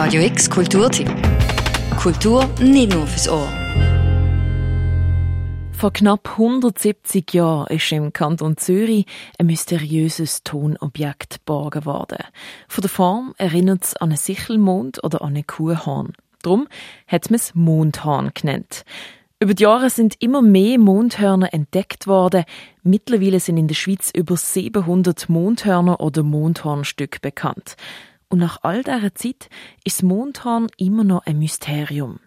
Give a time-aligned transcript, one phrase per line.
[0.00, 1.10] Radio X Kulturtipp.
[2.00, 3.48] Kultur nicht nur fürs Ohr.
[5.72, 9.06] Vor knapp 170 Jahren ist im Kanton Zürich
[9.40, 12.18] ein mysteriöses Tonobjekt geborgen worden.
[12.68, 16.12] Von der Form erinnert es an einen Sichelmond oder an einen Kuhhahn.
[16.42, 16.68] Darum
[17.08, 18.84] hat man es Mondhahn genannt.
[19.40, 22.44] Über die Jahre sind immer mehr Mondhörner entdeckt worden.
[22.84, 27.74] Mittlerweile sind in der Schweiz über 700 Mondhörner oder Mondhornstücke bekannt.
[28.28, 29.48] Und nach all dieser Zeit
[29.84, 32.20] ist das Mondhorn immer noch ein Mysterium.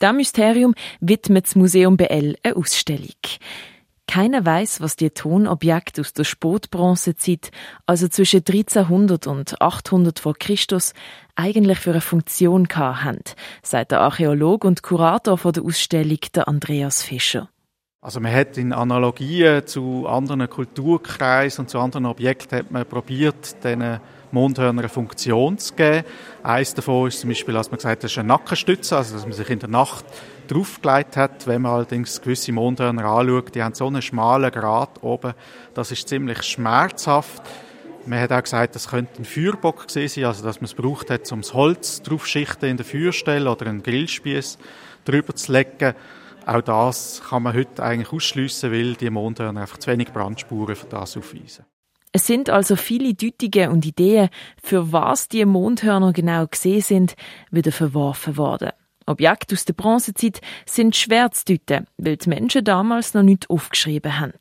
[0.00, 3.16] Dem Mysterium widmet das Museum BL eine Ausstellung.
[4.06, 7.50] Keiner weiß, was die Tonobjekte aus der Spätbronzezeit,
[7.84, 10.94] also zwischen 1300 und 800 vor Christus,
[11.34, 13.18] eigentlich für eine Funktion haben,
[13.62, 17.50] sagt der Archäologe und Kurator der Ausstellung, der Andreas Fischer.
[18.00, 23.56] Also man hat in Analogien zu anderen Kulturkreisen und zu anderen Objekten hat man probiert,
[23.64, 23.98] diesen
[24.30, 26.04] Mondhörner eine Funktion zu geben.
[26.44, 29.24] Eines davon ist zum Beispiel, dass man gesagt hat, das ist eine Nackenstütze, also dass
[29.24, 30.04] man sich in der Nacht
[30.46, 31.48] draufgelegt hat.
[31.48, 35.34] Wenn man allerdings gewisse Mondhörner anschaut, die haben so einen schmalen Grat oben,
[35.74, 37.42] das ist ziemlich schmerzhaft.
[38.06, 41.10] Man hat auch gesagt, das könnte ein Feuerbock gewesen sein, also dass man es braucht
[41.10, 44.56] hat, um das Holz draufschichten in der Feuerstelle oder einen Grillspieß
[45.04, 45.94] drüber zu legen.
[46.48, 50.86] Auch das kann man heute eigentlich ausschliessen, weil die Mondhörner einfach zu wenig Brandspuren für
[50.86, 51.66] das aufweisen.
[52.10, 54.30] Es sind also viele Deutungen und Ideen,
[54.62, 57.16] für was die Mondhörner genau gesehen sind,
[57.50, 58.70] wieder verworfen worden.
[59.04, 64.18] Objekte aus der Bronzezeit sind schwer zu deuten, weil die Menschen damals noch nicht aufgeschrieben
[64.18, 64.32] haben.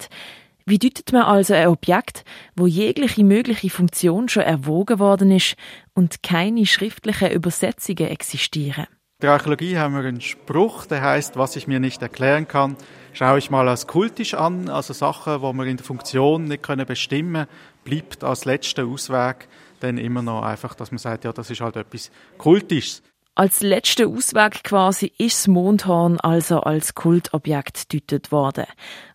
[0.66, 2.24] Wie deutet man also ein Objekt,
[2.56, 5.58] wo jegliche mögliche Funktion schon erwogen worden ist
[5.94, 8.88] und keine schriftlichen Übersetzungen existieren?
[9.20, 12.78] In der Archäologie haben wir einen Spruch, der heißt, was ich mir nicht erklären kann,
[13.14, 16.86] schaue ich mal als kultisch an, also Sachen, wo wir in der Funktion nicht können
[16.86, 17.48] bestimmen,
[17.84, 19.48] bleibt als letzter Ausweg
[19.80, 23.02] dann immer noch einfach, dass man sagt, ja, das ist halt etwas Kultisches.
[23.34, 28.68] Als letzter Ausweg quasi ist das Mondhorn also als Kultobjekt deutet worden.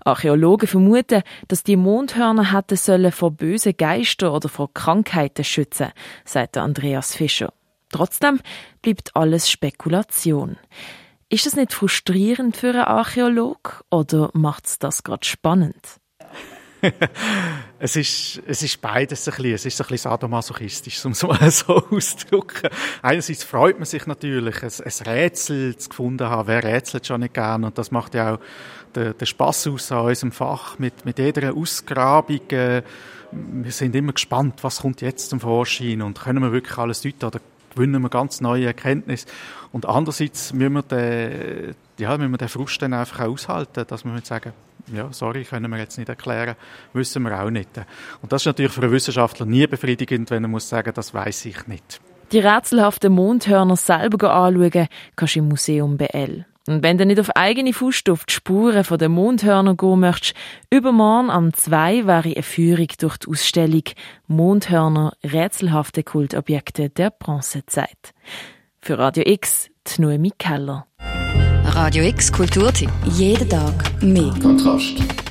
[0.04, 5.92] Archäologen vermuten, dass die Mondhörner hätten sollen vor bösen Geistern oder vor Krankheiten schützen,
[6.24, 7.52] sagt Andreas Fischer.
[7.92, 8.40] Trotzdem
[8.82, 10.56] bleibt alles Spekulation.
[11.28, 16.00] Ist das nicht frustrierend für einen Archäolog oder macht es das gerade spannend?
[17.78, 19.54] es, ist, es ist beides ein bisschen.
[19.54, 22.70] Es ist ein bisschen sadomasochistisch, um es mal so auszudrücken.
[23.02, 26.48] Einerseits freut man sich natürlich, ein, ein Rätsel zu gefunden haben.
[26.48, 27.64] Wer rätselt schon nicht gern?
[27.64, 28.40] Und das macht ja auch
[28.96, 30.78] den, den Spass aus an unserem Fach.
[30.78, 32.82] Mit, mit jeder Ausgrabung, äh,
[33.30, 37.24] wir sind immer gespannt, was kommt jetzt zum Vorschein und können wir wirklich alles deuten
[37.24, 37.40] oder
[37.74, 39.26] gewinnen wir ganz neue Erkenntnisse.
[39.72, 44.04] Und andererseits müssen wir den, ja, müssen wir den Frust dann einfach auch aushalten, dass
[44.04, 44.52] wir sagen,
[44.92, 46.56] ja, sorry, können wir jetzt nicht erklären,
[46.92, 47.68] wissen wir auch nicht.
[48.20, 51.46] Und das ist natürlich für einen Wissenschaftler nie befriedigend, wenn er muss sagen, das weiß
[51.46, 52.00] ich nicht.
[52.32, 56.46] Die rätselhaften Mondhörner selber anschauen kannst du im Museum BL.
[56.68, 60.34] Und wenn du nicht auf eigene Faust auf die Spuren der Mondhörner gehen möchtest,
[60.70, 63.84] übermorgen am 2 wäre eine Führung durch die Ausstellung
[64.28, 68.14] Mondhörner, rätselhafte Kultobjekte der Bronzezeit.
[68.80, 70.86] Für Radio X, die Noemi Keller.
[71.64, 72.90] Radio X Kulturtipp.
[73.06, 74.34] Jeden Tag mehr.
[74.40, 75.21] Kontrast.